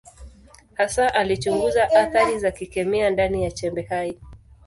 Hasa 0.73 1.13
alichunguza 1.13 1.91
athari 1.91 2.39
za 2.39 2.51
kikemia 2.51 3.09
ndani 3.09 3.43
ya 3.43 3.51
chembe 3.51 3.81
hai. 3.81 4.19